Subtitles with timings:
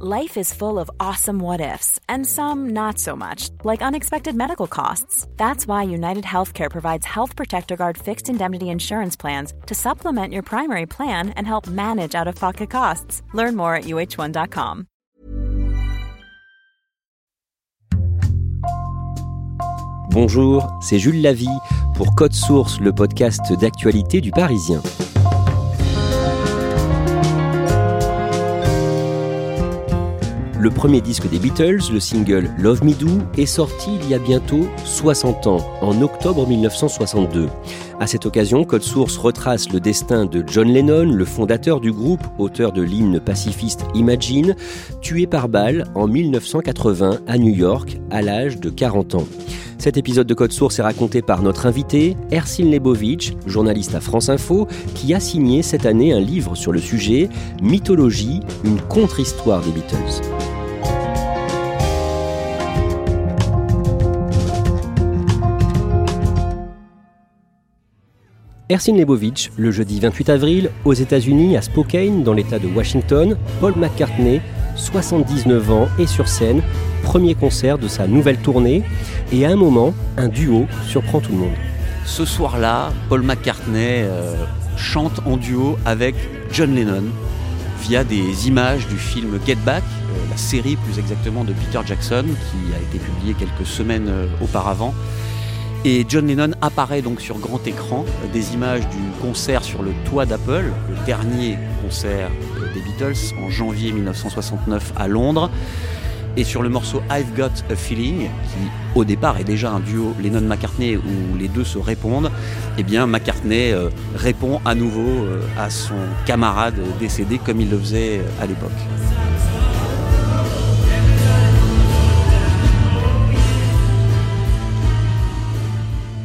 [0.00, 4.66] Life is full of awesome what ifs and some not so much, like unexpected medical
[4.66, 5.28] costs.
[5.36, 10.42] That's why United Healthcare provides Health Protector Guard fixed indemnity insurance plans to supplement your
[10.42, 13.22] primary plan and help manage out-of-pocket costs.
[13.34, 14.86] Learn more at uh1.com.
[20.10, 21.46] Bonjour, c'est Jules Lavie
[21.94, 24.82] pour Code Source, le podcast d'actualité du Parisien.
[30.64, 34.18] Le premier disque des Beatles, le single Love Me Do, est sorti il y a
[34.18, 37.50] bientôt 60 ans, en octobre 1962.
[38.00, 42.22] À cette occasion, Code Source retrace le destin de John Lennon, le fondateur du groupe,
[42.38, 44.56] auteur de l'hymne pacifiste Imagine,
[45.02, 49.28] tué par balle en 1980 à New York à l'âge de 40 ans.
[49.76, 54.30] Cet épisode de Code Source est raconté par notre invité, Ersin Lebovic, journaliste à France
[54.30, 57.28] Info, qui a signé cette année un livre sur le sujet,
[57.60, 60.53] Mythologie, une contre-histoire des Beatles.
[68.70, 73.74] Ersin Lebovic, le jeudi 28 avril, aux États-Unis, à Spokane, dans l'État de Washington, Paul
[73.76, 74.40] McCartney,
[74.74, 76.62] 79 ans, est sur scène,
[77.02, 78.82] premier concert de sa nouvelle tournée,
[79.32, 81.54] et à un moment, un duo surprend tout le monde.
[82.06, 84.34] Ce soir-là, Paul McCartney euh,
[84.78, 86.14] chante en duo avec
[86.50, 87.04] John Lennon
[87.82, 92.24] via des images du film Get Back, euh, la série plus exactement de Peter Jackson,
[92.24, 94.94] qui a été publiée quelques semaines euh, auparavant.
[95.86, 100.24] Et John Lennon apparaît donc sur grand écran, des images du concert sur le toit
[100.24, 102.30] d'Apple, le dernier concert
[102.72, 105.50] des Beatles en janvier 1969 à Londres.
[106.38, 110.14] Et sur le morceau I've Got a Feeling, qui au départ est déjà un duo
[110.22, 112.30] Lennon-McCartney où les deux se répondent,
[112.78, 115.94] eh bien McCartney euh, répond à nouveau euh, à son
[116.24, 118.70] camarade décédé comme il le faisait euh, à l'époque.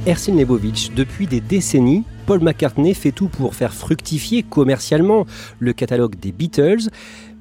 [0.06, 5.26] Ersin Lebovic, depuis des décennies, Paul McCartney fait tout pour faire fructifier commercialement
[5.60, 6.90] le catalogue des Beatles,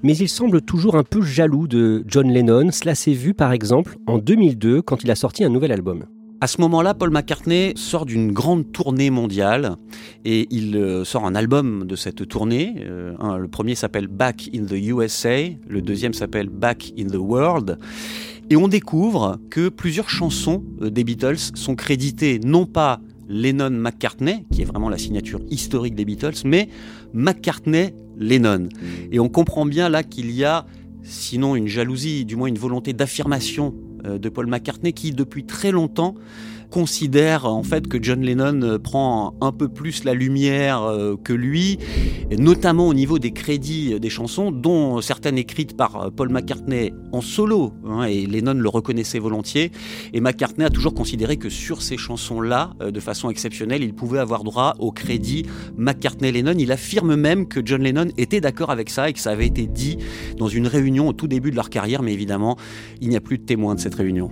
[0.02, 2.70] mais il semble toujours un peu jaloux de John Lennon.
[2.72, 6.04] Cela s'est vu par exemple en 2002 quand il a sorti un nouvel album.
[6.41, 9.75] À ce moment-là, Paul McCartney sort d'une grande tournée mondiale
[10.25, 12.76] et il euh, sort un album de cette tournée.
[12.78, 17.78] Euh, le premier s'appelle Back in the USA, le deuxième s'appelle Back in the World.
[18.50, 24.62] Et on découvre que plusieurs chansons euh, des Beatles sont créditées non pas Lennon-McCartney, qui
[24.62, 26.69] est vraiment la signature historique des Beatles, mais
[27.12, 28.70] McCartney-Lennon.
[29.12, 30.64] Et on comprend bien là qu'il y a,
[31.03, 33.75] sinon une jalousie, du moins une volonté d'affirmation
[34.06, 36.14] euh, de Paul McCartney, qui depuis très longtemps
[36.70, 41.32] considère en fait que John Lennon euh, prend un peu plus la lumière euh, que
[41.32, 41.78] lui,
[42.36, 47.20] notamment au niveau des crédits euh, des chansons, dont certaines écrites par Paul McCartney en
[47.20, 49.72] solo, hein, et Lennon le reconnaissait volontiers,
[50.12, 54.44] et McCartney a toujours considéré que sur ces chansons-là, de façon exceptionnelle, il pouvait avoir
[54.44, 55.46] droit au crédit
[55.76, 56.54] McCartney-Lennon.
[56.58, 59.66] Il affirme même que John Lennon était d'accord avec ça et que ça avait été
[59.66, 59.98] dit
[60.36, 62.56] dans une réunion au tout début de leur carrière, mais évidemment,
[63.00, 64.30] il n'y a plus de témoins de cette réunion.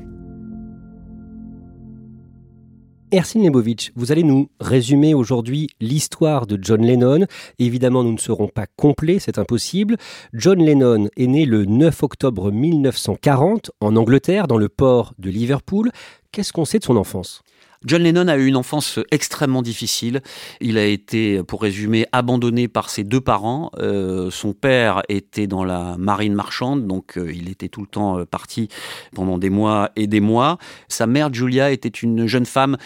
[3.13, 7.27] Ersin Lebovic, vous allez nous résumer aujourd'hui l'histoire de John Lennon.
[7.61, 9.97] Évidemment, nous ne serons pas complets, c'est impossible.
[10.33, 15.93] John Lennon est né le 9 octobre 1940 en Angleterre, dans le port de Liverpool.
[16.33, 17.43] Qu'est-ce qu'on sait de son enfance?
[17.87, 20.21] John Lennon a eu une enfance extrêmement difficile.
[20.61, 23.71] Il a été, pour résumer, abandonné par ses deux parents.
[23.79, 28.19] Euh, son père était dans la marine marchande, donc euh, il était tout le temps
[28.19, 28.69] euh, parti
[29.15, 30.59] pendant des mois et des mois.
[30.89, 32.77] Sa mère, Julia, était une jeune femme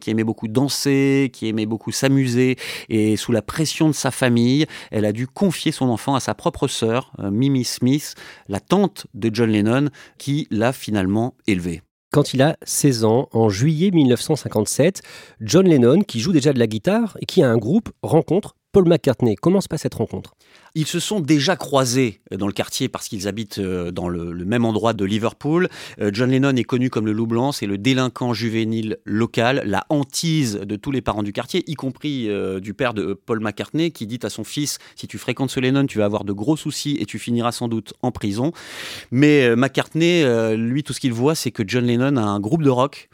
[0.00, 2.56] qui aimait beaucoup danser, qui aimait beaucoup s'amuser,
[2.88, 6.34] et sous la pression de sa famille, elle a dû confier son enfant à sa
[6.34, 8.14] propre sœur, Mimi Smith,
[8.48, 9.88] la tante de John Lennon,
[10.18, 11.82] qui l'a finalement élevé.
[12.14, 15.02] Quand il a 16 ans, en juillet 1957,
[15.40, 18.88] John Lennon, qui joue déjà de la guitare et qui a un groupe, rencontre Paul
[18.88, 19.36] McCartney.
[19.36, 20.34] Comment se passe cette rencontre?
[20.74, 24.64] Ils se sont déjà croisés dans le quartier parce qu'ils habitent euh, dans le, même
[24.64, 25.68] endroit de Liverpool.
[26.00, 29.86] Euh, John Lennon est connu comme le loup blanc, c'est le délinquant juvénile local, la
[29.90, 33.92] hantise de tous les parents du quartier, y compris euh, du père de Paul McCartney
[33.92, 36.56] qui dit à son fils si tu fréquentes ce Lennon, tu vas avoir de gros
[36.56, 38.50] soucis et tu finiras sans doute en prison.
[39.12, 40.24] Mais McCartney,
[40.56, 43.08] lui, tout ce qu'il voit, c'est que John Lennon a un groupe de rock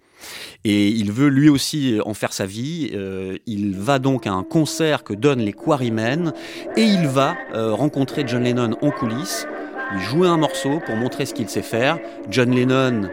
[0.64, 2.90] et il veut lui aussi en faire sa vie.
[2.94, 6.32] Euh, il va donc à un concert que donnent les Quarrymen
[6.76, 9.46] et il va euh, rencontrer John Lennon en coulisses,
[9.93, 11.99] lui jouer un morceau pour montrer ce qu'il sait faire.
[12.31, 13.08] John Lennon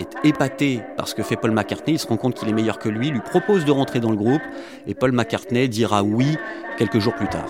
[0.00, 2.78] est épaté par ce que fait Paul McCartney, il se rend compte qu'il est meilleur
[2.78, 4.42] que lui, lui propose de rentrer dans le groupe
[4.86, 6.36] et Paul McCartney dira oui
[6.76, 7.48] quelques jours plus tard.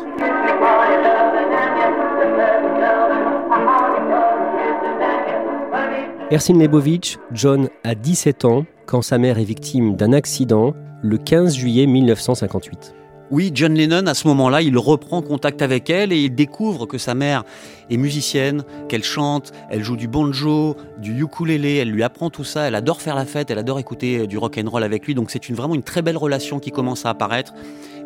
[6.31, 11.87] Lebovitch, John a 17 ans quand sa mère est victime d'un accident le 15 juillet
[11.87, 12.95] 1958.
[13.33, 16.97] Oui, John Lennon, à ce moment-là, il reprend contact avec elle et il découvre que
[16.97, 17.43] sa mère
[17.91, 22.69] est musicienne, qu'elle chante, elle joue du banjo, du ukulélé, elle lui apprend tout ça,
[22.69, 25.33] elle adore faire la fête, elle adore écouter du rock and roll avec lui, donc
[25.33, 27.53] c'est une, vraiment une très belle relation qui commence à apparaître.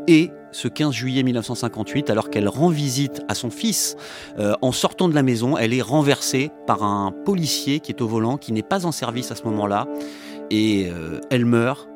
[0.08, 3.96] Et ce 15 juillet 1958, alors qu'elle rend visite à son fils,
[4.38, 8.08] euh, en sortant de la maison, elle est renversée par un policier qui est au
[8.08, 9.86] volant, qui n'est pas en service à ce moment-là,
[10.50, 11.88] et euh, elle meurt.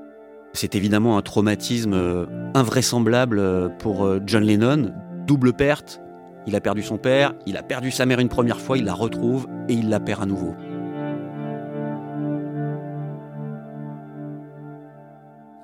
[0.52, 4.92] C'est évidemment un traumatisme euh, invraisemblable pour John Lennon,
[5.26, 6.00] double perte.
[6.46, 8.94] Il a perdu son père, il a perdu sa mère une première fois, il la
[8.94, 10.54] retrouve et il la perd à nouveau.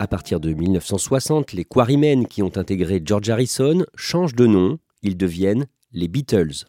[0.00, 5.18] À partir de 1960, les Quarrymen qui ont intégré George Harrison changent de nom, ils
[5.18, 6.66] deviennent les Beatles.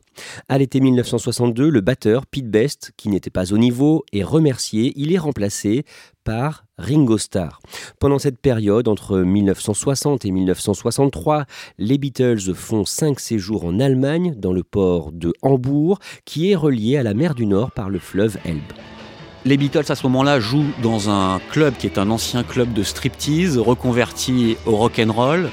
[0.49, 4.93] À l'été 1962, le batteur Pete Best, qui n'était pas au niveau, est remercié.
[4.95, 5.85] Il est remplacé
[6.23, 7.59] par Ringo Starr.
[7.99, 11.45] Pendant cette période, entre 1960 et 1963,
[11.77, 16.97] les Beatles font cinq séjours en Allemagne, dans le port de Hambourg, qui est relié
[16.97, 18.61] à la mer du Nord par le fleuve Elbe.
[19.43, 22.83] Les Beatles à ce moment-là jouent dans un club qui est un ancien club de
[22.83, 25.49] striptease reconverti au rock and roll.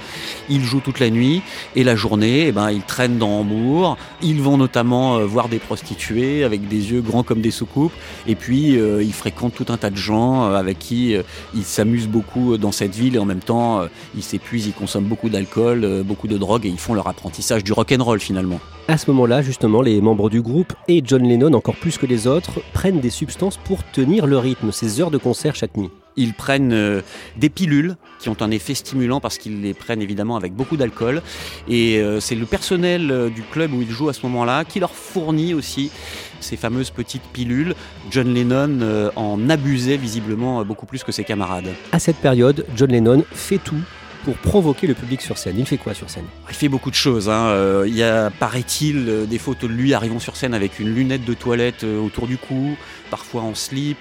[0.51, 1.43] Ils jouent toute la nuit
[1.77, 3.97] et la journée, eh ben, ils traînent dans Hambourg.
[4.23, 7.93] Ils vont notamment euh, voir des prostituées avec des yeux grands comme des soucoupes.
[8.27, 11.15] Et puis euh, ils fréquentent tout un tas de gens euh, avec qui
[11.55, 13.83] ils s'amusent beaucoup dans cette ville et en même temps
[14.17, 17.73] ils s'épuisent, ils consomment beaucoup d'alcool, beaucoup de drogue et ils font leur apprentissage du
[17.73, 18.61] rock and roll finalement.
[18.89, 22.27] À ce moment-là, justement, les membres du groupe et John Lennon, encore plus que les
[22.27, 25.91] autres, prennent des substances pour tenir le rythme, ces heures de concert chaque nuit.
[26.19, 27.01] Ils prennent euh,
[27.37, 31.23] des pilules qui ont un effet stimulant parce qu'ils les prennent évidemment avec beaucoup d'alcool.
[31.69, 34.81] Et euh, c'est le personnel euh, du club où ils jouent à ce moment-là qui
[34.81, 35.93] leur fournit aussi
[36.41, 37.75] ces fameuses petites pilules.
[38.11, 41.69] John Lennon en abusait visiblement beaucoup plus que ses camarades.
[41.93, 43.81] À cette période, John Lennon fait tout
[44.25, 45.57] pour provoquer le public sur scène.
[45.59, 46.27] Il fait quoi sur scène?
[46.49, 47.29] Il fait beaucoup de choses.
[47.29, 47.47] Hein.
[47.49, 51.25] Euh, il y a, paraît-il, des photos de lui arrivant sur scène avec une lunette
[51.25, 52.77] de toilette autour du cou,
[53.11, 53.99] parfois en slip.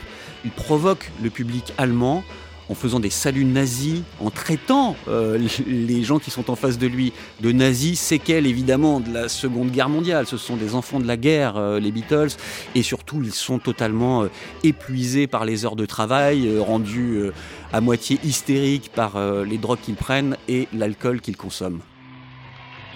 [0.48, 2.24] Il provoque le public allemand
[2.70, 6.88] en faisant des saluts nazis, en traitant euh, les gens qui sont en face de
[6.88, 7.12] lui
[7.42, 10.26] de nazis, séquelles évidemment de la Seconde Guerre mondiale.
[10.26, 12.30] Ce sont des enfants de la guerre, euh, les Beatles,
[12.76, 14.30] et surtout ils sont totalement euh,
[14.64, 17.24] épuisés par les heures de travail, rendus
[17.74, 21.82] à moitié hystériques par les drogues qu'ils prennent et l'alcool qu'ils consomment.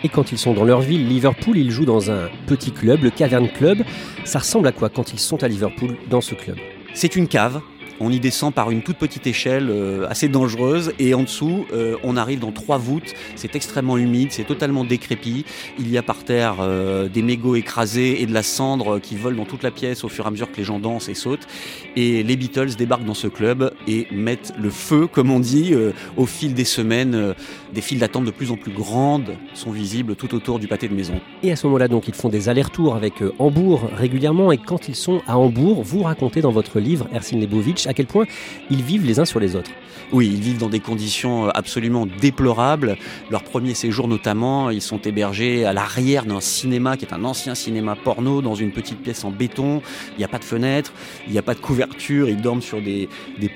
[0.06, 3.10] Et quand ils sont dans leur ville, Liverpool, ils jouent dans un petit club, le
[3.10, 3.84] Cavern Club.
[4.24, 6.56] Ça ressemble à quoi quand ils sont à Liverpool dans ce club?
[6.94, 7.62] C'est une cave
[8.02, 11.96] on y descend par une toute petite échelle euh, assez dangereuse et en dessous, euh,
[12.04, 13.14] on arrive dans trois voûtes.
[13.36, 15.46] C'est extrêmement humide, c'est totalement décrépit.
[15.80, 19.36] Il y a par terre euh, des mégots écrasés et de la cendre qui vole
[19.36, 21.48] dans toute la pièce au fur et à mesure que les gens dansent et sautent.
[21.96, 25.76] Et les Beatles débarquent dans ce club et mettent le feu, comme on dit,
[26.18, 27.36] au fil des semaines.
[27.74, 30.94] des files d'attente de plus en plus grandes sont visibles tout autour du pâté de
[30.94, 31.20] maison.
[31.44, 34.52] Et à ce moment-là, donc, ils font des allers-retours avec Hambourg régulièrement.
[34.52, 38.08] Et quand ils sont à Hambourg, vous racontez dans votre livre, Ersin Lebovitch, à quel
[38.08, 38.26] point
[38.70, 39.72] ils vivent les uns sur les autres.
[40.12, 42.98] Oui, ils vivent dans des conditions euh, absolument déplorables.
[43.30, 47.56] Leur premier séjour notamment, ils sont hébergés à l'arrière d'un cinéma qui est un ancien
[47.56, 49.82] cinéma porno dans une petite pièce en béton.
[50.14, 50.92] Il n'y a pas de fenêtre,
[51.28, 53.08] il n'y a pas de couverture, ils dorment sur des,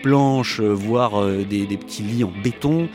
[0.01, 2.87] planches, euh, voire euh, des petits lits en béton.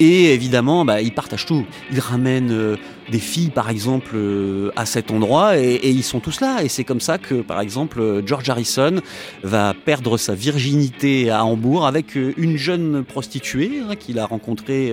[0.00, 1.64] Et évidemment, bah, ils partagent tout.
[1.92, 2.76] Ils ramènent euh,
[3.10, 6.62] des filles, par exemple, euh, à cet endroit, et, ils sont tous là.
[6.62, 9.00] Et c'est comme ça que, par exemple, euh, George Harrison
[9.42, 14.92] va perdre sa virginité à Hambourg avec une jeune prostituée hein, qu'il a rencontrée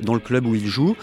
[0.00, 0.96] dans le club où il joue,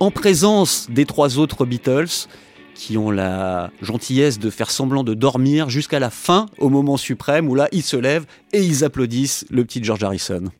[0.00, 2.28] en présence des trois autres Beatles
[2.74, 7.48] qui ont la gentillesse de faire semblant de dormir jusqu'à la fin, au moment suprême
[7.48, 10.50] où là, ils se lèvent et ils applaudissent le petit George Harrison.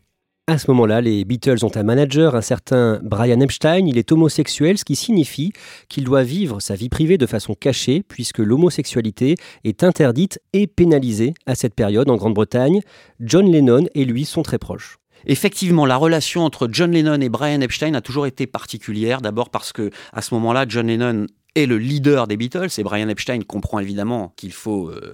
[0.49, 3.85] À ce moment-là, les Beatles ont un manager, un certain Brian Epstein.
[3.85, 5.51] Il est homosexuel, ce qui signifie
[5.89, 9.35] qu'il doit vivre sa vie privée de façon cachée, puisque l'homosexualité
[9.65, 12.79] est interdite et pénalisée à cette période en Grande-Bretagne.
[13.19, 14.99] John Lennon et lui sont très proches.
[15.25, 19.19] Effectivement, la relation entre John Lennon et Brian Epstein a toujours été particulière.
[19.19, 21.25] D'abord parce que à ce moment-là, John Lennon
[21.55, 25.13] est le leader des Beatles et Brian Epstein comprend évidemment qu'il faut euh,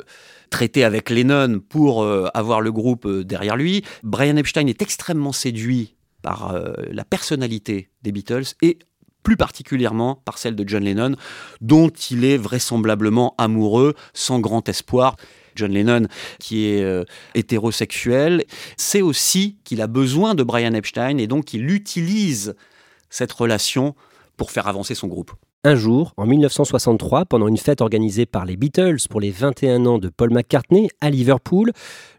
[0.53, 3.83] traiter avec Lennon pour euh, avoir le groupe euh, derrière lui.
[4.03, 6.55] Brian Epstein est extrêmement séduit par
[6.89, 8.79] la personnalité des Beatles et
[9.23, 11.17] plus particulièrement par celle de John Lennon,
[11.59, 15.17] dont il est vraisemblablement amoureux sans grand espoir.
[15.55, 16.07] John Lennon,
[16.39, 17.03] qui est euh,
[17.35, 18.45] hétérosexuel,
[18.77, 22.55] sait aussi qu'il a besoin de Brian Epstein et donc il utilise
[23.09, 23.95] cette relation
[24.37, 25.33] pour faire avancer son groupe.
[25.65, 29.97] Un jour, en 1963, pendant une fête organisée par les Beatles pour les 21 ans
[29.97, 31.71] de Paul McCartney à Liverpool,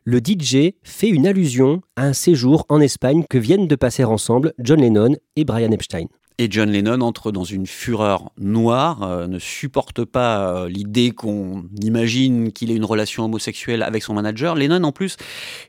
[0.04, 4.54] le DJ fait une allusion à un séjour en Espagne que viennent de passer ensemble
[4.58, 6.06] John Lennon et Brian Epstein.
[6.38, 11.64] Et John Lennon entre dans une fureur noire, euh, ne supporte pas euh, l'idée qu'on
[11.82, 14.54] imagine qu'il ait une relation homosexuelle avec son manager.
[14.54, 15.18] Lennon, en plus,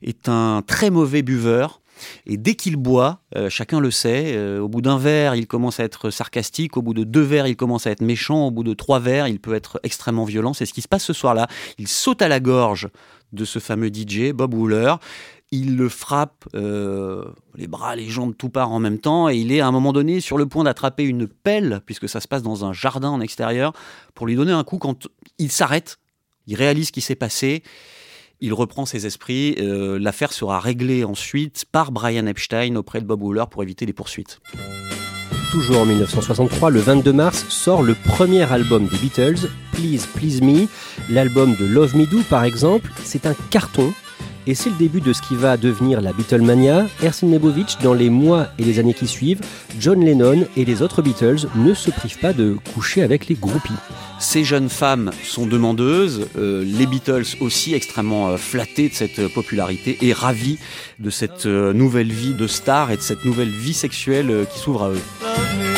[0.01, 1.81] est un très mauvais buveur.
[2.25, 5.83] Et dès qu'il boit, euh, chacun le sait, au bout d'un verre, il commence à
[5.83, 8.73] être sarcastique, au bout de deux verres, il commence à être méchant, au bout de
[8.73, 10.53] trois verres, il peut être extrêmement violent.
[10.53, 11.47] C'est ce qui se passe ce soir-là.
[11.77, 12.89] Il saute à la gorge
[13.33, 14.95] de ce fameux DJ, Bob Wooler
[15.51, 17.25] il le frappe euh,
[17.55, 19.93] les bras, les jambes, tout part en même temps, et il est à un moment
[19.93, 23.21] donné sur le point d'attraper une pelle, puisque ça se passe dans un jardin en
[23.21, 23.73] extérieur,
[24.13, 25.97] pour lui donner un coup quand il s'arrête,
[26.47, 27.63] il réalise ce qui s'est passé,
[28.41, 33.21] il reprend ses esprits, euh, l'affaire sera réglée ensuite par Brian Epstein auprès de Bob
[33.21, 34.39] Wooler pour éviter les poursuites.
[35.51, 40.67] Toujours en 1963, le 22 mars, sort le premier album des Beatles, Please Please Me.
[41.09, 43.93] L'album de Love Me Do, par exemple, c'est un carton
[44.47, 46.85] et c'est le début de ce qui va devenir la Beatlemania.
[47.01, 49.41] Ersin Nebovich, dans les mois et les années qui suivent,
[49.79, 53.73] John Lennon et les autres Beatles ne se privent pas de coucher avec les groupies.
[54.19, 59.97] Ces jeunes femmes sont demandeuses, euh, les Beatles aussi extrêmement euh, flattés de cette popularité
[60.01, 60.57] et ravis
[60.99, 64.83] de cette euh, nouvelle vie de star et de cette nouvelle vie sexuelle qui s'ouvre
[64.83, 65.74] à eux.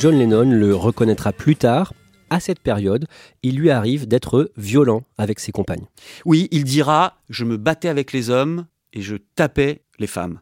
[0.00, 1.92] John Lennon le reconnaîtra plus tard.
[2.30, 3.04] À cette période,
[3.42, 5.84] il lui arrive d'être violent avec ses compagnes.
[6.24, 8.64] Oui, il dira Je me battais avec les hommes
[8.94, 10.40] et je tapais les femmes.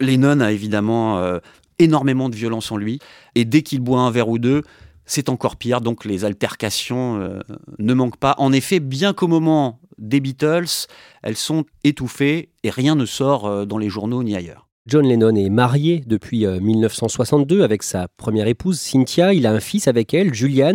[0.00, 1.38] Lennon a évidemment euh,
[1.78, 2.98] énormément de violence en lui,
[3.34, 4.60] et dès qu'il boit un verre ou deux,
[5.06, 7.40] c'est encore pire, donc les altercations euh,
[7.78, 8.34] ne manquent pas.
[8.36, 10.88] En effet, bien qu'au moment des Beatles,
[11.22, 14.68] elles sont étouffées et rien ne sort euh, dans les journaux ni ailleurs.
[14.86, 19.32] John Lennon est marié depuis 1962 euh, avec sa première épouse Cynthia.
[19.32, 20.74] Il a un fils avec elle, Julian.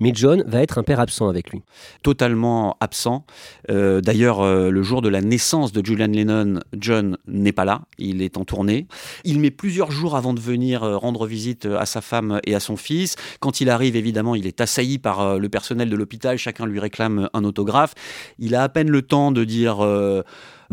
[0.00, 1.62] Mais John va être un père absent avec lui.
[2.02, 3.24] Totalement absent.
[3.70, 7.82] Euh, d'ailleurs, euh, le jour de la naissance de Julian Lennon, John n'est pas là.
[7.96, 8.88] Il est en tournée.
[9.22, 12.76] Il met plusieurs jours avant de venir rendre visite à sa femme et à son
[12.76, 13.14] fils.
[13.38, 16.38] Quand il arrive, évidemment, il est assailli par le personnel de l'hôpital.
[16.38, 17.94] Chacun lui réclame un autographe.
[18.40, 19.76] Il a à peine le temps de dire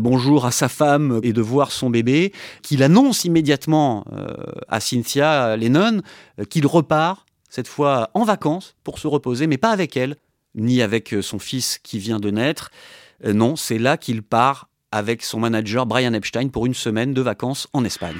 [0.02, 2.32] bonjour à sa femme et de voir son bébé,
[2.62, 4.26] qu'il annonce immédiatement euh,
[4.68, 6.02] à Cynthia Lennon
[6.38, 10.16] euh, qu'il repart, cette fois en vacances, pour se reposer, mais pas avec elle,
[10.54, 12.70] ni avec euh, son fils qui vient de naître.
[13.24, 17.68] non, c'est là qu'il part avec son manager Brian Epstein pour une semaine de vacances
[17.72, 18.18] en Espagne.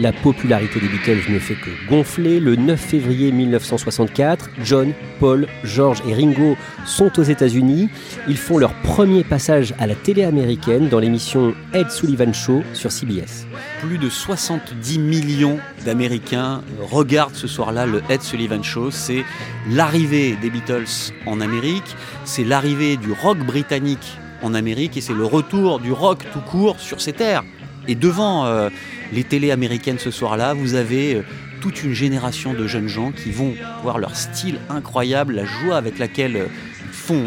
[0.00, 2.40] La popularité des Beatles ne fait que gonfler.
[2.40, 7.88] Le 9 février 1964, John, Paul, George et Ringo sont aux États-Unis.
[8.26, 12.90] Ils font leur premier passage à la télé américaine dans l'émission Ed Sullivan Show sur
[12.90, 13.46] CBS.
[13.82, 18.90] Plus de 70 millions d'Américains regardent ce soir-là le Ed Sullivan Show.
[18.90, 19.24] C'est
[19.70, 25.24] l'arrivée des Beatles en Amérique, c'est l'arrivée du rock britannique en Amérique et c'est le
[25.24, 27.44] retour du rock tout court sur ces terres.
[27.88, 28.70] Et devant euh,
[29.12, 31.22] les télés américaines ce soir-là, vous avez euh,
[31.60, 35.98] toute une génération de jeunes gens qui vont voir leur style incroyable, la joie avec
[35.98, 36.46] laquelle euh,
[36.86, 37.24] ils font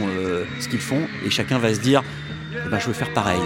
[0.59, 2.03] ce qu'ils font, et chacun va se dire,
[2.53, 3.41] eh ben, je veux faire pareil.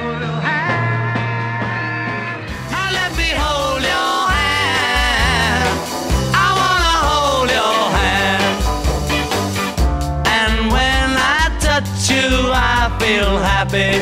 [13.12, 14.00] Feel happy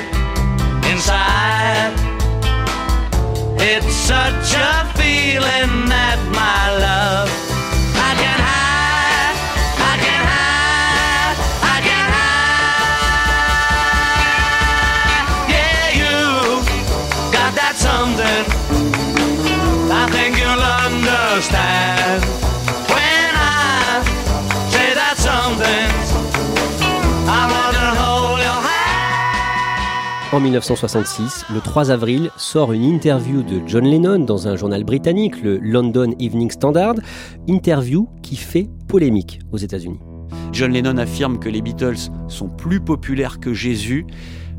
[0.83, 2.08] inside.
[3.61, 7.48] It's such a feeling that my love
[30.39, 35.43] En 1966, le 3 avril, sort une interview de John Lennon dans un journal britannique,
[35.43, 36.95] le London Evening Standard,
[37.49, 39.99] interview qui fait polémique aux États-Unis.
[40.53, 44.05] John Lennon affirme que les Beatles sont plus populaires que Jésus.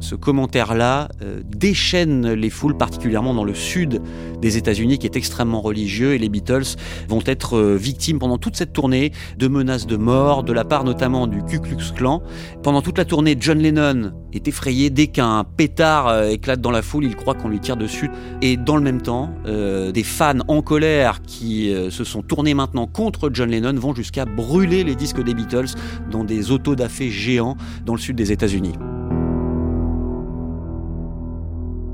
[0.01, 4.01] Ce commentaire-là euh, déchaîne les foules, particulièrement dans le sud
[4.41, 6.77] des États-Unis, qui est extrêmement religieux, et les Beatles
[7.09, 10.85] vont être euh, victimes pendant toute cette tournée de menaces de mort, de la part
[10.85, 12.23] notamment du Ku Klux Klan.
[12.63, 16.81] Pendant toute la tournée, John Lennon est effrayé dès qu'un pétard euh, éclate dans la
[16.81, 18.11] foule, il croit qu'on lui tire dessus.
[18.41, 23.31] Et dans le même temps, des fans en colère qui se sont tournés maintenant contre
[23.33, 25.75] John Lennon vont jusqu'à brûler les disques des Beatles
[26.11, 28.73] dans des autodafés géants dans le sud des États-Unis.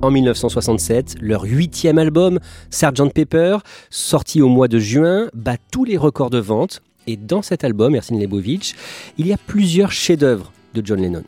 [0.03, 2.39] En 1967, leur huitième album,
[2.71, 6.83] Sgt Pepper, sorti au mois de juin, bat tous les records de vente.
[7.07, 8.75] Et dans cet album, Ersin Lebovitch,
[9.17, 11.25] il y a plusieurs chefs-d'œuvre de John Lennon.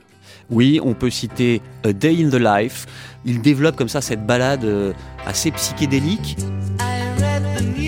[0.50, 2.86] Oui, on peut citer A Day in the Life.
[3.24, 4.92] Il développe comme ça cette balade euh,
[5.26, 6.36] assez psychédélique.
[6.80, 7.87] I read the news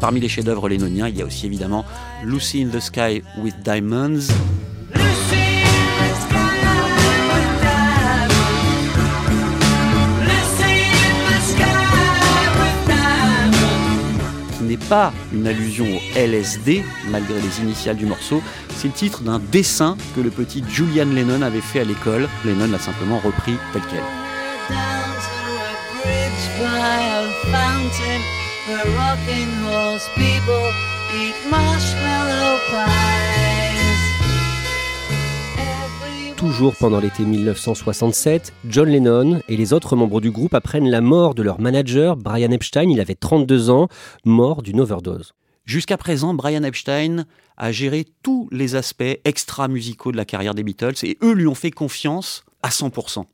[0.00, 1.84] Parmi les chefs-d'œuvre lénoniens, il y a aussi évidemment
[2.24, 4.28] Lucy in the Sky with Diamonds,
[4.94, 6.60] Lucy in the sky
[7.30, 8.34] with diamonds.
[10.20, 14.58] Lucy in the sky with diamonds.
[14.58, 18.42] qui n'est pas une allusion au LSD, malgré les initiales du morceau.
[18.76, 22.28] C'est le titre d'un dessin que le petit Julian Lennon avait fait à l'école.
[22.44, 24.02] Lennon l'a simplement repris tel quel.
[28.66, 30.72] Horse people
[31.14, 32.94] eat marshmallow pies.
[36.36, 41.34] Toujours pendant l'été 1967, John Lennon et les autres membres du groupe apprennent la mort
[41.34, 42.88] de leur manager, Brian Epstein.
[42.88, 43.88] Il avait 32 ans,
[44.24, 45.34] mort d'une overdose.
[45.66, 47.26] Jusqu'à présent, Brian Epstein
[47.58, 51.54] a géré tous les aspects extra-musicaux de la carrière des Beatles et eux lui ont
[51.54, 53.26] fait confiance à 100%.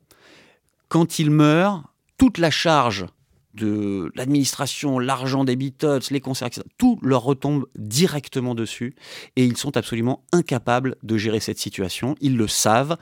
[0.88, 1.84] Quand il meurt,
[2.18, 3.06] toute la charge
[3.54, 8.94] de l'administration, l'argent des Beatles, les concerts, etc., tout leur retombe directement dessus
[9.36, 12.14] et ils sont absolument incapables de gérer cette situation.
[12.20, 12.96] Ils le savent.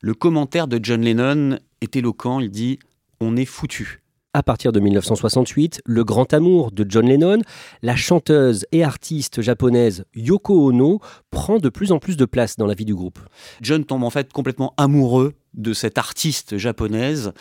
[0.00, 2.40] Le commentaire de John Lennon est éloquent.
[2.40, 2.78] Il dit
[3.20, 4.02] On est foutu.
[4.36, 7.38] À partir de 1968, le grand amour de John Lennon,
[7.80, 12.66] la chanteuse et artiste japonaise Yoko Ono prend de plus en plus de place dans
[12.66, 13.18] la vie du groupe.
[13.62, 17.32] John tombe en fait complètement amoureux de cette artiste japonaise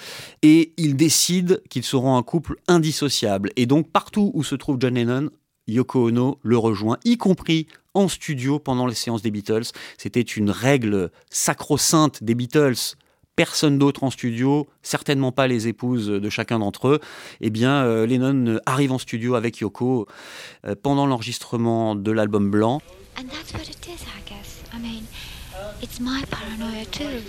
[0.42, 3.52] et ils décident qu'ils seront un couple indissociable.
[3.56, 5.30] Et donc partout où se trouve John Lennon,
[5.68, 9.66] Yoko Ono le rejoint, y compris en studio pendant les séances des Beatles.
[9.98, 12.96] C'était une règle sacro-sainte des Beatles.
[13.36, 17.00] Personne d'autre en studio, certainement pas les épouses de chacun d'entre eux.
[17.42, 20.08] Eh bien, euh, Lennon arrive en studio avec Yoko
[20.66, 22.82] euh, pendant l'enregistrement de l'album blanc.
[25.86, 27.22] It's my paranoia too.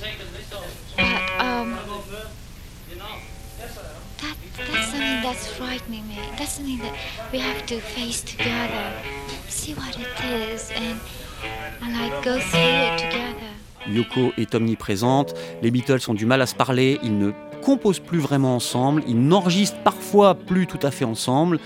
[0.97, 1.77] But um,
[4.21, 6.19] that that's something that's frightening me.
[6.39, 6.95] That's something that
[7.33, 8.87] we have to face together,
[9.49, 10.17] see what it
[10.49, 10.99] is, and
[11.83, 13.51] and like go through it together.
[13.89, 17.31] Yoko est omniprésente, les Beatles ont du mal à se parler, ils ne
[17.63, 21.61] composent plus vraiment ensemble, ils n'enregistrent parfois plus tout à fait ensemble,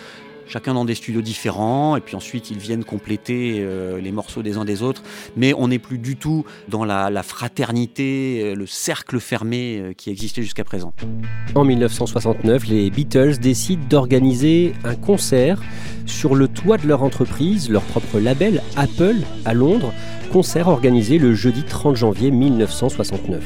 [0.50, 4.56] chacun dans des studios différents, et puis ensuite ils viennent compléter euh, les morceaux des
[4.56, 5.02] uns des autres,
[5.36, 10.10] mais on n'est plus du tout dans la, fraternité, euh, le cercle fermé euh, qui
[10.10, 10.92] existait jusqu'à présent.
[11.54, 15.62] En 1969, les Beatles décident d'organiser un concert
[16.06, 19.92] sur le toit de leur entreprise, leur propre label Apple à Londres,
[20.32, 23.42] concert organisé le jeudi 30 janvier 1969.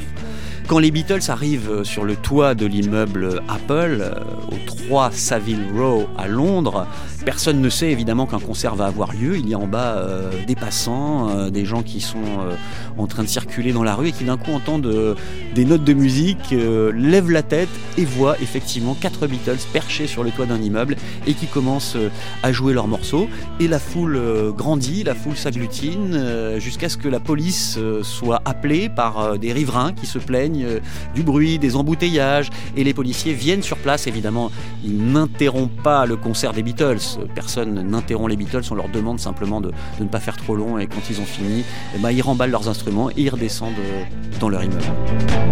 [0.67, 4.15] Quand les Beatles arrivent sur le toit de l'immeuble Apple, euh,
[4.51, 6.87] au 3 Savile Row à Londres,
[7.23, 9.37] personne ne sait évidemment qu'un concert va avoir lieu.
[9.37, 12.55] Il y a en bas euh, des passants, euh, des gens qui sont euh,
[12.97, 15.15] en train de circuler dans la rue et qui d'un coup entendent euh,
[15.53, 20.23] des notes de musique, euh, lèvent la tête et voient effectivement quatre Beatles perchés sur
[20.23, 20.95] le toit d'un immeuble
[21.27, 22.09] et qui commencent euh,
[22.43, 23.27] à jouer leurs morceaux.
[23.59, 28.03] Et la foule euh, grandit, la foule s'agglutine euh, jusqu'à ce que la police euh,
[28.03, 30.79] soit appelée par euh, des riverains qui se plaignent euh,
[31.13, 34.07] du bruit, des embouteillages, et les policiers viennent sur place.
[34.07, 34.51] Évidemment,
[34.83, 36.99] ils n'interrompent pas le concert des Beatles.
[37.33, 38.63] Personne n'interrompt les Beatles.
[38.71, 40.77] On leur demande simplement de, de ne pas faire trop long.
[40.77, 41.63] Et quand ils ont fini,
[41.95, 44.03] eh ben, ils remballent leurs instruments et ils redescendent euh,
[44.39, 44.83] dans leur immeuble.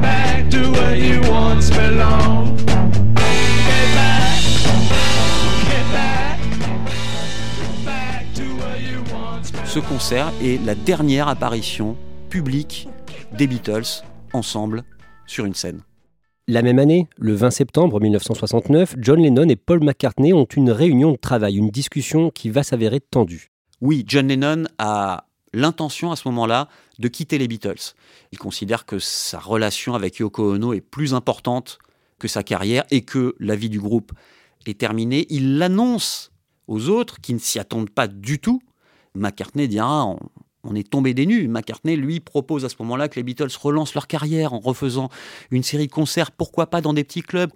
[0.01, 1.71] Back to where you once.
[9.73, 11.97] Ce concert est la dernière apparition
[12.29, 12.87] publique
[13.35, 14.83] des Beatles ensemble
[15.25, 15.81] sur une scène.
[16.47, 21.13] La même année, le 20 septembre 1969, John Lennon et Paul McCartney ont une réunion
[21.13, 23.51] de travail, une discussion qui va s'avérer tendue.
[23.79, 26.67] Oui, John Lennon a l'intention à ce moment-là
[26.99, 27.93] de quitter les Beatles.
[28.33, 31.79] Il considère que sa relation avec Yoko Ono est plus importante
[32.19, 34.12] que sa carrière et que la vie du groupe
[34.65, 35.25] est terminée.
[35.29, 36.31] Il l'annonce
[36.67, 38.62] aux autres qui ne s'y attendent pas du tout.
[39.15, 40.19] McCartney dira on,
[40.63, 41.47] on est tombé des nues.
[41.47, 45.10] McCartney, lui, propose à ce moment-là que les Beatles relancent leur carrière en refaisant
[45.52, 47.52] une série de concerts, pourquoi pas dans des petits clubs,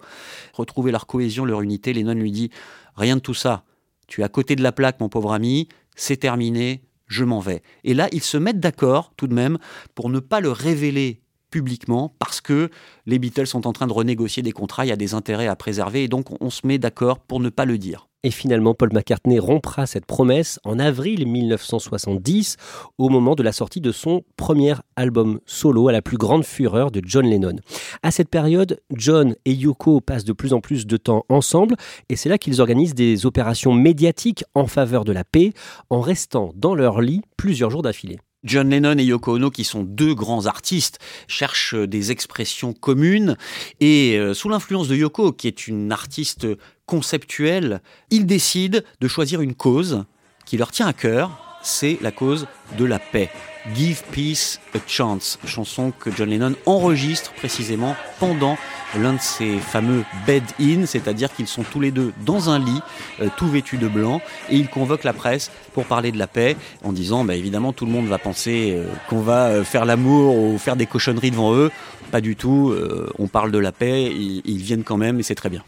[0.52, 1.92] retrouver leur cohésion, leur unité.
[1.92, 2.50] Lennon lui dit
[2.96, 3.64] rien de tout ça.
[4.06, 7.62] Tu es à côté de la plaque, mon pauvre ami, c'est terminé, je m'en vais.
[7.84, 9.58] Et là, ils se mettent d'accord tout de même
[9.94, 12.70] pour ne pas le révéler publiquement parce que
[13.06, 15.56] les Beatles sont en train de renégocier des contrats, il y a des intérêts à
[15.56, 18.08] préserver et donc on se met d'accord pour ne pas le dire.
[18.24, 22.56] Et finalement, Paul McCartney rompra cette promesse en avril 1970,
[22.98, 26.90] au moment de la sortie de son premier album solo, à la plus grande fureur
[26.90, 27.56] de John Lennon.
[28.02, 31.76] À cette période, John et Yoko passent de plus en plus de temps ensemble,
[32.08, 35.52] et c'est là qu'ils organisent des opérations médiatiques en faveur de la paix,
[35.88, 38.18] en restant dans leur lit plusieurs jours d'affilée.
[38.44, 43.36] John Lennon et Yoko Ono, qui sont deux grands artistes, cherchent des expressions communes.
[43.80, 46.46] Et euh, sous l'influence de Yoko, qui est une artiste
[46.86, 50.04] conceptuelle, ils décident de choisir une cause
[50.46, 51.58] qui leur tient à cœur.
[51.62, 52.46] C'est la cause
[52.78, 53.30] de la paix.
[53.74, 58.56] Give Peace a Chance, chanson que John Lennon enregistre précisément pendant
[58.96, 62.80] l'un de ses fameux bed-in, c'est-à-dire qu'ils sont tous les deux dans un lit,
[63.20, 66.56] euh, tout vêtus de blanc, et ils convoquent la presse pour parler de la paix,
[66.84, 70.36] en disant, bah, évidemment, tout le monde va penser euh, qu'on va euh, faire l'amour
[70.36, 71.70] ou faire des cochonneries devant eux.
[72.10, 75.22] Pas du tout, euh, on parle de la paix, ils, ils viennent quand même, et
[75.22, 75.62] c'est très bien.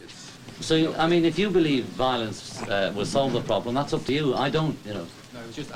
[0.62, 4.12] So, I mean, if you believe violence uh, will solve the problem, that's up to
[4.12, 4.34] you.
[4.34, 5.06] I don't, you know.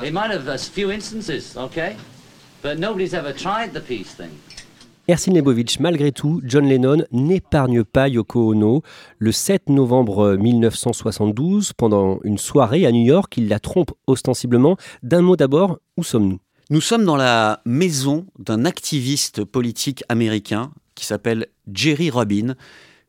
[0.03, 1.97] It might have a few instances, okay?
[2.63, 4.39] But nobody's ever tried the peace thing.
[5.07, 8.81] Ersin Lebovitch, malgré tout, John Lennon n'épargne pas Yoko Ono.
[9.19, 14.79] Le 7 novembre 1972, pendant une soirée à New York, il la trompe ostensiblement.
[15.03, 16.39] D'un mot d'abord, où sommes-nous?
[16.71, 22.55] Nous sommes dans la maison d'un activiste politique américain qui s'appelle Jerry Rubin,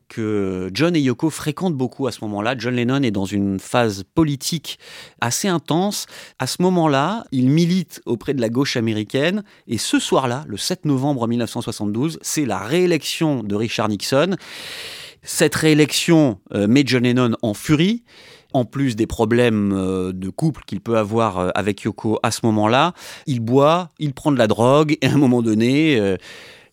[0.08, 2.54] que John et Yoko fréquentent beaucoup à ce moment-là.
[2.56, 4.78] John Lennon est dans une phase politique
[5.20, 6.06] assez intense.
[6.38, 9.42] À ce moment-là, il milite auprès de la gauche américaine.
[9.66, 14.36] Et ce soir-là, le 7 novembre 1972, c'est la réélection de Richard Nixon.
[15.22, 18.04] Cette réélection euh, met John Lennon en furie.
[18.52, 22.40] En plus des problèmes euh, de couple qu'il peut avoir euh, avec Yoko à ce
[22.44, 22.94] moment-là,
[23.26, 26.16] il boit, il prend de la drogue et à un moment donné,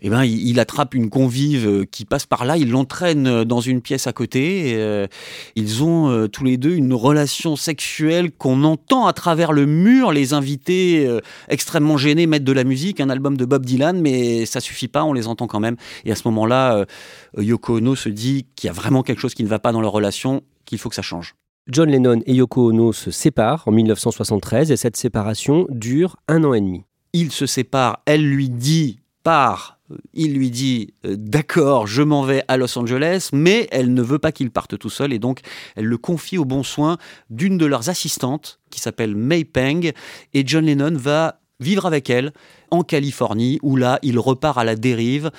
[0.04, 3.46] eh ben, il, il attrape une convive euh, qui passe par là, il l'entraîne euh,
[3.46, 4.72] dans une pièce à côté.
[4.72, 5.08] et, euh,
[5.56, 10.12] ils ont euh, tous les deux une relation sexuelle qu'on entend à travers le mur.
[10.12, 14.46] Les invités euh, extrêmement gênés mettent de la musique, un album de Bob Dylan, mais
[14.46, 15.78] ça suffit pas, on les entend quand même.
[16.04, 16.86] Et à ce moment-là,
[17.38, 19.82] Yoko Ono se dit qu'il y a vraiment quelque chose qui ne va pas dans
[19.82, 21.36] leur relation, qu'il faut que ça change.
[21.70, 26.54] John Lennon et Yoko Ono se séparent en 1973 et cette séparation dure un an
[26.54, 26.84] et demi.
[27.13, 29.78] Ils se séparent, elle lui dit euh,
[30.13, 34.19] il lui dit euh, d'accord, je m'en vais à Los Angeles, mais elle ne veut
[34.19, 35.13] pas qu'il parte tout seul.
[35.13, 35.39] Et donc
[35.75, 36.97] elle le confie au bon soin
[37.29, 39.91] d'une de leurs assistantes qui s'appelle May Peng.
[40.34, 42.32] Et John Lennon va vivre avec elle
[42.69, 45.32] en Californie où là il repart à la dérive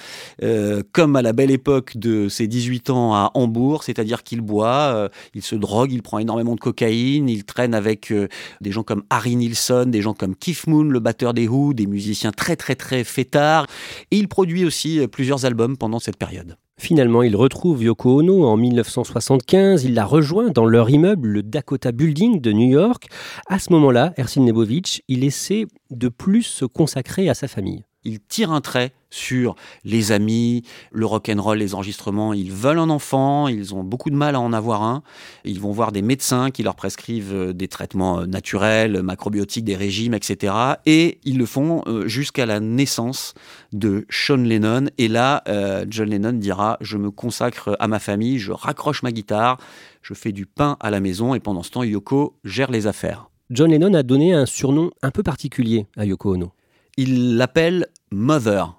[0.42, 4.94] euh, comme à la belle époque de ses 18 ans à Hambourg, c'est-à-dire qu'il boit,
[4.94, 8.28] euh, il se drogue, il prend énormément de cocaïne, il traîne avec euh,
[8.60, 11.86] des gens comme Harry Nilsson, des gens comme Keith Moon, le batteur des Who, des
[11.86, 13.66] musiciens très très très fêtards
[14.10, 16.56] et il produit aussi plusieurs albums pendant cette période.
[16.80, 19.84] Finalement, il retrouve Yoko Ono en 1975.
[19.84, 23.06] Il la rejoint dans leur immeuble, le Dakota Building de New York.
[23.46, 27.84] À ce moment-là, Ersin Nebovitch, il essaie de plus se consacrer à sa famille.
[28.04, 32.32] Il tire un trait sur les amis, le rock'n'roll, les enregistrements.
[32.32, 35.02] Ils veulent un enfant, ils ont beaucoup de mal à en avoir un.
[35.44, 39.76] Ils vont voir des médecins qui leur prescrivent euh, des traitements euh, naturels, macrobiotiques, des
[39.76, 40.54] régimes, etc.
[40.84, 43.34] Et ils le font euh, jusqu'à la naissance
[43.72, 44.86] de Sean Lennon.
[44.98, 49.12] Et là, euh, John Lennon dira Je me consacre à ma famille, je raccroche ma
[49.12, 49.58] guitare,
[50.02, 51.34] je fais du pain à la maison.
[51.34, 53.28] Et pendant ce temps, Yoko gère les affaires.
[53.50, 56.52] John Lennon a donné un surnom un peu particulier à Yoko Ono.
[56.96, 58.76] il l'appelle Mother,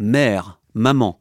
[0.00, 1.20] mère, maman.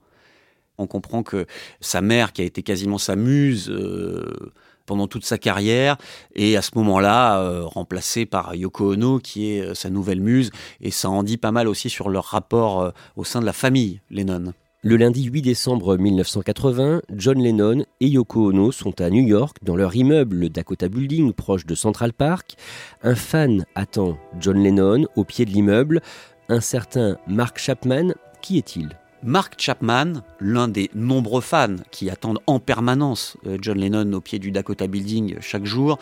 [0.79, 1.45] On comprend que
[1.81, 4.51] sa mère, qui a été quasiment sa muse euh,
[4.87, 5.97] pendant toute sa carrière,
[6.33, 10.49] est à ce moment-là euh, remplacée par Yoko Ono, qui est euh, sa nouvelle muse,
[10.81, 14.01] et ça en dit pas mal aussi sur leur rapport au sein de la famille
[14.09, 14.53] Lennon.
[14.85, 19.77] Le lundi 8 décembre 1980, John Lennon et Yoko Ono sont à New York dans
[19.77, 22.57] leur immeuble le Dakota Building proche de Central Park.
[23.01, 26.01] Un fan attend John Lennon au pied de l'immeuble.
[26.49, 28.89] Un certain Mark Chapman, qui est-il?
[29.23, 34.39] Mark Chapman, l'un des nombreux fans qui attendent en permanence euh, John Lennon au pied
[34.39, 35.97] du Dakota Building chaque jour,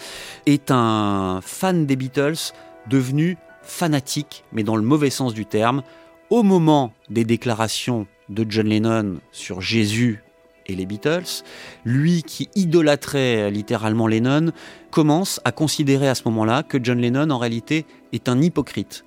[0.47, 2.53] est un fan des Beatles
[2.89, 5.83] devenu fanatique, mais dans le mauvais sens du terme,
[6.31, 10.23] au moment des déclarations de John Lennon sur Jésus
[10.65, 11.43] et les Beatles,
[11.85, 14.51] lui qui idolâtrait littéralement Lennon,
[14.89, 19.05] commence à considérer à ce moment-là que John Lennon en réalité est un hypocrite.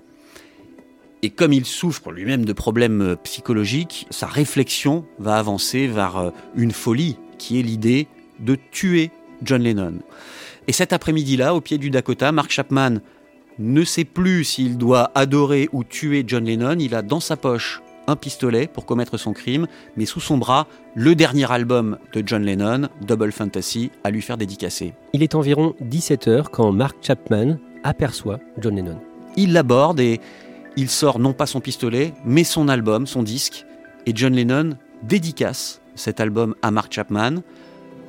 [1.24, 6.30] Et comme il souffre lui-même de problèmes euh, psychologiques, sa réflexion va avancer vers euh,
[6.54, 8.08] une folie qui est l'idée
[8.40, 9.10] de tuer
[9.42, 10.00] John Lennon.
[10.68, 12.98] Et cet après-midi-là, au pied du Dakota, Mark Chapman
[13.58, 16.76] ne sait plus s'il doit adorer ou tuer John Lennon.
[16.78, 20.66] Il a dans sa poche un pistolet pour commettre son crime, mais sous son bras,
[20.94, 24.92] le dernier album de John Lennon, Double Fantasy, à lui faire dédicacer.
[25.14, 29.00] Il est environ 17h quand Mark Chapman aperçoit John Lennon.
[29.36, 30.20] Il l'aborde et
[30.76, 33.66] il sort non pas son pistolet, mais son album, son disque,
[34.06, 37.42] et John Lennon dédicace cet album à Mark Chapman.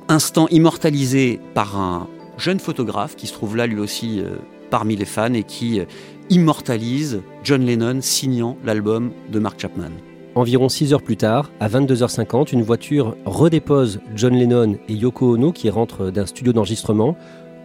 [0.08, 4.36] Instant immortalisé par un jeune photographe qui se trouve là lui aussi euh,
[4.70, 5.84] parmi les fans et qui euh,
[6.30, 9.90] immortalise John Lennon signant l'album de Mark Chapman.
[10.34, 15.50] Environ 6 heures plus tard, à 22h50, une voiture redépose John Lennon et Yoko Ono
[15.50, 17.16] qui rentrent d'un studio d'enregistrement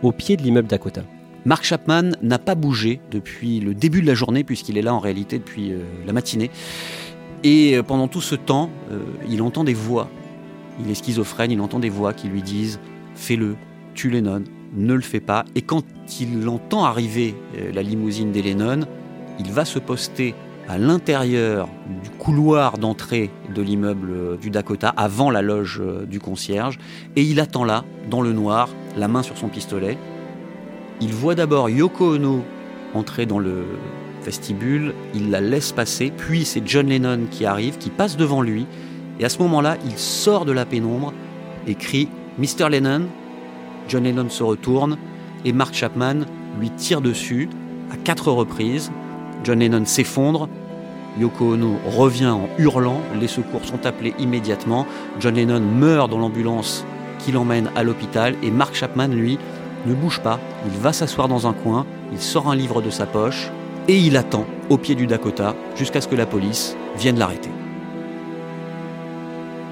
[0.04, 1.02] au pied de l'immeuble Dakota.
[1.44, 5.00] Mark Chapman n'a pas bougé depuis le début de la journée, puisqu'il est là en
[5.00, 6.52] réalité depuis euh, la matinée.
[7.44, 10.08] Et euh, pendant tout ce temps, euh, il entend des voix.
[10.80, 12.80] Il est schizophrène, il entend des voix qui lui disent
[13.16, 13.56] Fais-le,
[13.96, 14.44] tue Lennon,
[14.76, 15.46] ne le fais pas.
[15.56, 15.84] Et quand
[16.20, 17.36] il entend arriver
[17.74, 18.82] la limousine des Lennon,
[19.40, 20.34] il va se poster
[20.70, 21.68] à l'intérieur
[22.04, 26.80] du couloir d'entrée de l'immeuble du Dakota, avant la loge du concierge,
[27.18, 29.98] et il attend là, dans le noir, la main sur son pistolet.
[31.02, 32.44] Il voit d'abord Yoko Ono
[32.94, 33.66] entrer dans le
[34.24, 38.68] vestibule, il la laisse passer, puis c'est John Lennon qui arrive, qui passe devant lui,
[39.20, 41.12] et à ce moment-là, il sort de la pénombre
[41.68, 42.70] et crie Mr.
[42.70, 43.08] Lennon.
[43.88, 44.98] John Lennon se retourne
[45.44, 46.26] et Mark Chapman
[46.60, 47.50] lui tire dessus
[47.92, 48.92] à quatre reprises.
[49.44, 50.50] John Lennon s'effondre.
[51.20, 53.02] Yoko Ono revient en hurlant.
[53.20, 54.88] Les secours sont appelés immédiatement.
[55.20, 56.86] John Lennon meurt dans l'ambulance
[57.20, 58.36] qui l'emmène à l'hôpital.
[58.42, 59.38] Et Mark Chapman, lui,
[59.86, 60.40] ne bouge pas.
[60.66, 61.86] Il va s'asseoir dans un coin.
[62.12, 63.52] Il sort un livre de sa poche.
[63.88, 67.50] Et il attend au pied du Dakota jusqu'à ce que la police vienne l'arrêter.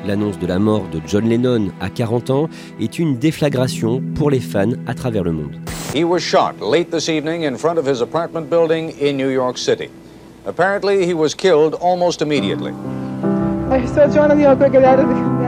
[0.05, 4.39] L'annonce de la mort de John Lennon à 40 ans est une déflagration pour les
[4.39, 5.55] fans à travers le monde.
[5.93, 9.57] He was shot late this evening in front of his apartment building in New York
[9.57, 9.89] City.
[10.45, 12.71] Apparently, he was killed almost immediately.
[13.71, 15.38] I get out of the, of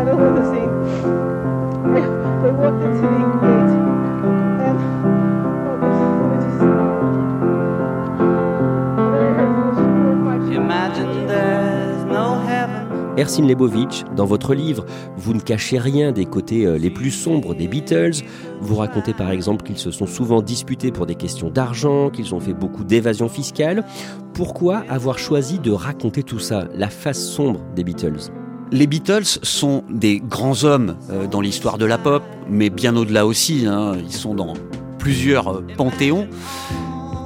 [13.21, 14.84] Ersin Lebovitch, dans votre livre,
[15.15, 18.23] vous ne cachez rien des côtés euh, les plus sombres des Beatles.
[18.62, 22.39] Vous racontez par exemple qu'ils se sont souvent disputés pour des questions d'argent, qu'ils ont
[22.39, 23.86] fait beaucoup d'évasion fiscale.
[24.34, 28.31] Pourquoi avoir choisi de raconter tout ça, la face sombre des Beatles?
[28.71, 33.27] Les Beatles sont des grands hommes euh, dans l'histoire de la pop, mais bien au-delà
[33.27, 33.67] aussi.
[33.67, 33.93] hein.
[34.03, 34.53] Ils sont dans
[34.97, 36.27] plusieurs euh, panthéons.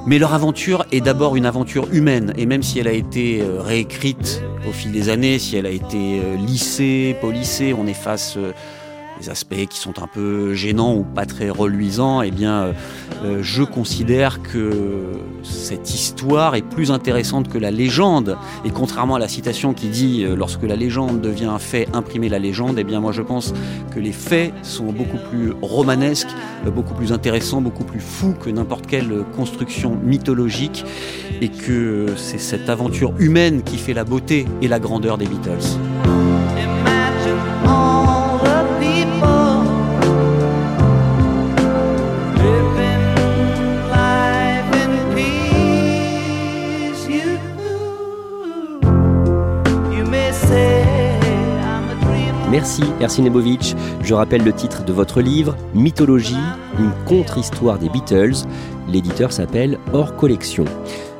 [0.06, 3.60] Mais leur aventure est d'abord une aventure humaine, et même si elle a été euh,
[3.60, 8.52] réécrite au fil des années, si elle a été euh, lissée, polissée, on efface euh,
[9.20, 12.72] des aspects qui sont un peu gênants ou pas très reluisants, eh bien, euh,
[13.24, 18.36] euh, je considère que cette histoire est plus intéressante que la légende.
[18.64, 22.28] Et contrairement à la citation qui dit euh, lorsque la légende devient un fait, imprimer
[22.28, 23.54] la légende, eh bien, moi, je pense
[23.94, 26.28] que les faits sont beaucoup plus romanesques,
[26.66, 30.84] beaucoup plus intéressants, beaucoup plus fous que n'importe quelle construction mythologique,
[31.40, 36.25] et que c'est cette aventure humaine qui fait la beauté et la grandeur des Beatles.
[52.56, 53.74] Merci Ersin Lebovitch.
[54.02, 56.34] Je rappelle le titre de votre livre, Mythologie,
[56.78, 58.46] une contre-histoire des Beatles.
[58.88, 60.64] L'éditeur s'appelle Hors Collection.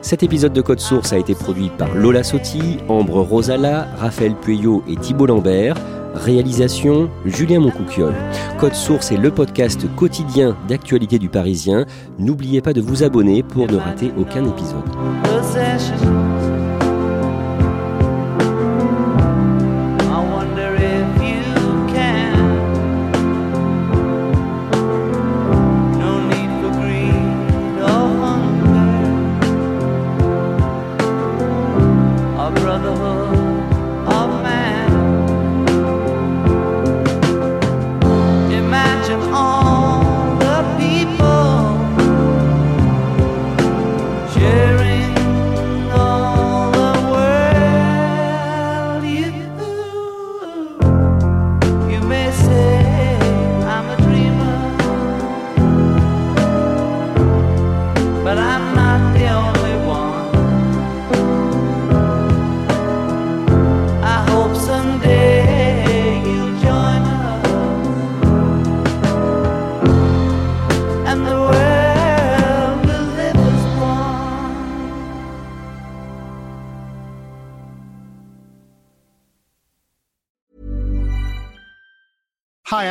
[0.00, 4.82] Cet épisode de Code Source a été produit par Lola Sotti, Ambre Rosala, Raphaël Pueyo
[4.88, 5.76] et Thibault Lambert.
[6.14, 8.14] Réalisation Julien Moncouquiole.
[8.58, 11.84] Code Source est le podcast quotidien d'actualité du Parisien.
[12.18, 14.88] N'oubliez pas de vous abonner pour ne rater aucun épisode.